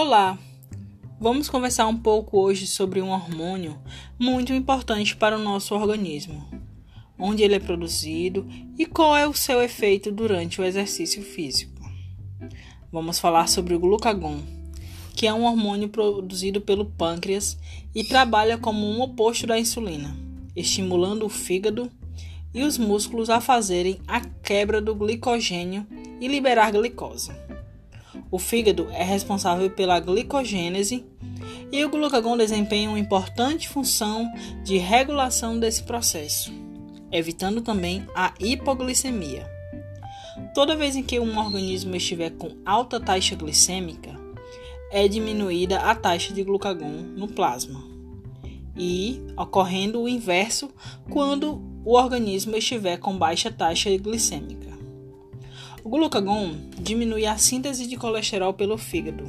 Olá! 0.00 0.38
Vamos 1.20 1.48
conversar 1.48 1.88
um 1.88 1.96
pouco 1.96 2.38
hoje 2.38 2.68
sobre 2.68 3.02
um 3.02 3.10
hormônio 3.10 3.76
muito 4.16 4.52
importante 4.52 5.16
para 5.16 5.36
o 5.36 5.42
nosso 5.42 5.74
organismo, 5.74 6.48
onde 7.18 7.42
ele 7.42 7.56
é 7.56 7.58
produzido 7.58 8.46
e 8.78 8.86
qual 8.86 9.16
é 9.16 9.26
o 9.26 9.34
seu 9.34 9.60
efeito 9.60 10.12
durante 10.12 10.60
o 10.60 10.64
exercício 10.64 11.20
físico. 11.20 11.82
Vamos 12.92 13.18
falar 13.18 13.48
sobre 13.48 13.74
o 13.74 13.80
glucagon, 13.80 14.38
que 15.16 15.26
é 15.26 15.34
um 15.34 15.42
hormônio 15.42 15.88
produzido 15.88 16.60
pelo 16.60 16.84
pâncreas 16.84 17.58
e 17.92 18.04
trabalha 18.04 18.56
como 18.56 18.86
um 18.86 19.02
oposto 19.02 19.48
da 19.48 19.58
insulina, 19.58 20.16
estimulando 20.54 21.26
o 21.26 21.28
fígado 21.28 21.90
e 22.54 22.62
os 22.62 22.78
músculos 22.78 23.28
a 23.28 23.40
fazerem 23.40 23.98
a 24.06 24.20
quebra 24.20 24.80
do 24.80 24.94
glicogênio 24.94 25.84
e 26.20 26.28
liberar 26.28 26.70
glicose. 26.70 27.32
O 28.30 28.38
fígado 28.38 28.88
é 28.92 29.02
responsável 29.02 29.70
pela 29.70 29.98
glicogênese 30.00 31.04
e 31.72 31.84
o 31.84 31.88
glucagon 31.88 32.36
desempenha 32.36 32.90
uma 32.90 32.98
importante 32.98 33.68
função 33.68 34.30
de 34.62 34.76
regulação 34.76 35.58
desse 35.58 35.82
processo, 35.82 36.52
evitando 37.10 37.62
também 37.62 38.06
a 38.14 38.34
hipoglicemia. 38.38 39.46
Toda 40.54 40.76
vez 40.76 40.94
em 40.94 41.02
que 41.02 41.18
um 41.18 41.38
organismo 41.38 41.96
estiver 41.96 42.30
com 42.30 42.56
alta 42.64 43.00
taxa 43.00 43.34
glicêmica, 43.34 44.18
é 44.90 45.06
diminuída 45.06 45.80
a 45.80 45.94
taxa 45.94 46.32
de 46.32 46.42
glucagon 46.42 47.02
no 47.16 47.28
plasma. 47.28 47.82
E 48.76 49.20
ocorrendo 49.36 50.00
o 50.00 50.08
inverso 50.08 50.70
quando 51.10 51.60
o 51.84 51.94
organismo 51.94 52.56
estiver 52.56 52.98
com 52.98 53.16
baixa 53.16 53.50
taxa 53.50 53.90
glicêmica. 53.96 54.67
O 55.88 55.90
glucagon 55.90 56.54
diminui 56.78 57.24
a 57.24 57.38
síntese 57.38 57.86
de 57.86 57.96
colesterol 57.96 58.52
pelo 58.52 58.76
fígado, 58.76 59.24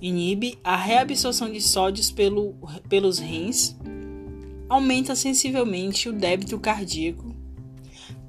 inibe 0.00 0.58
a 0.64 0.74
reabsorção 0.74 1.52
de 1.52 1.60
sódios 1.60 2.10
pelo, 2.10 2.54
pelos 2.88 3.18
rins, 3.18 3.76
aumenta 4.66 5.14
sensivelmente 5.14 6.08
o 6.08 6.12
débito 6.14 6.58
cardíaco, 6.58 7.36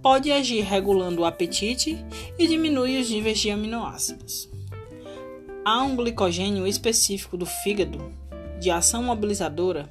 pode 0.01 0.33
agir 0.33 0.65
regulando 0.65 1.21
o 1.21 1.25
apetite 1.25 1.97
e 2.37 2.45
diminui 2.45 2.99
os 2.99 3.09
níveis 3.09 3.39
de 3.39 3.49
aminoácidos. 3.49 4.49
Há 5.63 5.81
um 5.81 5.95
glicogênio 5.95 6.67
específico 6.67 7.37
do 7.37 7.45
fígado, 7.45 8.11
de 8.59 8.69
ação 8.69 9.01
mobilizadora, 9.01 9.89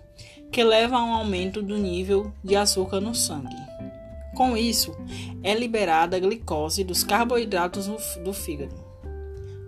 que 0.51 0.63
leva 0.63 0.99
a 0.99 1.03
um 1.03 1.15
aumento 1.15 1.63
do 1.63 1.79
nível 1.79 2.31
de 2.45 2.57
açúcar 2.57 3.01
no 3.01 3.15
sangue. 3.15 3.72
Com 4.35 4.57
isso, 4.57 4.97
é 5.43 5.55
liberada 5.55 6.17
a 6.17 6.21
glicose 6.21 6.83
dos 6.83 7.05
carboidratos 7.05 7.87
do 8.25 8.33
fígado. 8.33 8.75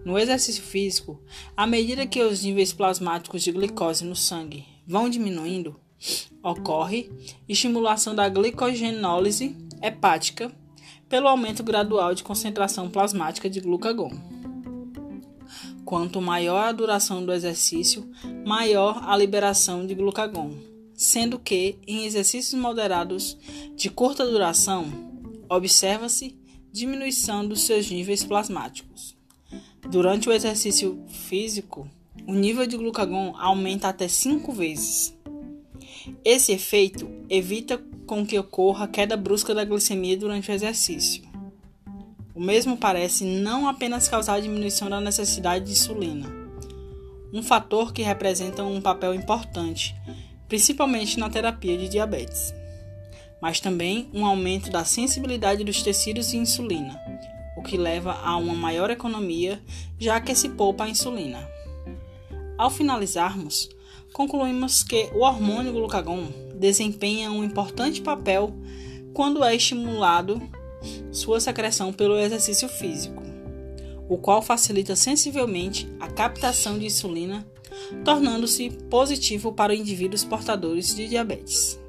No 0.05 0.19
exercício 0.19 0.63
físico, 0.63 1.21
à 1.57 1.67
medida 1.67 2.07
que 2.07 2.23
os 2.23 2.43
níveis 2.43 2.73
plasmáticos 2.73 3.43
de 3.43 3.53
glicose 3.53 4.05
no 4.05 4.17
sangue 4.17 4.65
vão 4.87 5.09
diminuindo, 5.09 5.77
ocorre 6.43 7.11
estimulação 7.49 8.15
da 8.15 8.29
glicogenólise 8.29 9.57
hepática 9.83 10.51
pelo 11.09 11.29
aumento 11.29 11.63
gradual 11.63 12.15
de 12.15 12.25
concentração 12.25 12.89
plasmática 12.89 13.49
de 13.49 13.61
glucagon. 13.61 14.11
Quanto 15.85 16.21
maior 16.21 16.69
a 16.69 16.73
duração 16.73 17.25
do 17.25 17.33
exercício, 17.33 18.11
maior 18.47 19.03
a 19.05 19.17
liberação 19.17 19.87
de 19.87 19.95
glucagon 19.95 20.74
sendo 20.95 21.39
que, 21.39 21.79
em 21.87 22.05
exercícios 22.05 22.61
moderados 22.61 23.37
de 23.75 23.91
curta 23.91 24.25
duração, 24.25 24.87
observa-se 25.49 26.37
diminuição 26.73 27.47
dos 27.47 27.63
seus 27.63 27.91
níveis 27.91 28.25
plasmáticos. 28.25 29.17
Durante 29.89 30.29
o 30.29 30.33
exercício 30.33 31.05
físico, 31.09 31.89
o 32.27 32.33
nível 32.33 32.67
de 32.67 32.77
glucagon 32.77 33.35
aumenta 33.37 33.89
até 33.89 34.09
5 34.09 34.53
vezes. 34.53 35.17
Esse 36.25 36.53
efeito 36.53 37.09
evita 37.29 37.79
com 38.07 38.27
que 38.27 38.39
ocorra 38.39 38.89
queda 38.89 39.17
brusca 39.17 39.55
da 39.55 39.65
glicemia 39.65 40.17
durante 40.17 40.51
o 40.51 40.55
exercício. 40.55 41.23
O 42.35 42.41
mesmo 42.41 42.77
parece 42.77 43.25
não 43.25 43.69
apenas 43.69 44.09
causar 44.09 44.41
diminuição 44.41 44.91
da 44.91 45.01
necessidade 45.01 45.67
de 45.67 45.73
insulina, 45.73 46.27
um 47.33 47.43
fator 47.43 47.93
que 47.93 48.03
representa 48.03 48.65
um 48.65 48.81
papel 48.81 49.15
importante 49.15 49.95
principalmente 50.49 51.19
na 51.19 51.31
terapia 51.31 51.77
de 51.77 51.89
diabetes, 51.89 52.55
mas 53.41 53.61
também 53.61 54.09
um 54.13 54.25
aumento 54.25 54.71
da 54.71 54.85
sensibilidade 54.85 55.65
dos 55.65 55.83
tecidos 55.83 56.33
à 56.33 56.37
insulina, 56.37 57.01
o 57.57 57.63
que 57.63 57.77
leva 57.77 58.13
a 58.13 58.37
uma 58.37 58.55
maior 58.55 58.91
economia, 58.91 59.61
já 59.99 60.21
que 60.21 60.35
se 60.35 60.51
poupa 60.51 60.85
a 60.85 60.89
insulina. 60.89 61.49
Ao 62.57 62.71
finalizarmos, 62.71 63.69
concluímos 64.13 64.83
que 64.83 65.11
o 65.15 65.21
hormônio 65.21 65.73
glucagon 65.73 66.29
desempenha 66.55 67.31
um 67.31 67.43
importante 67.43 68.01
papel 68.01 68.55
quando 69.13 69.45
é 69.45 69.55
estimulado 69.55 70.41
sua 71.11 71.41
secreção 71.41 71.93
pelo 71.93 72.19
exercício 72.19 72.69
físico, 72.69 73.23
o 74.09 74.19
qual 74.19 74.43
facilita 74.43 74.95
sensivelmente 74.95 75.89
a 76.01 76.09
captação 76.09 76.79
de 76.79 76.87
insulina 76.87 77.47
tornando-se 78.05 78.71
positivo 78.91 79.53
para 79.53 79.75
indivíduos 79.75 80.25
portadores 80.25 80.95
de 80.95 81.09
diabetes. 81.09 81.84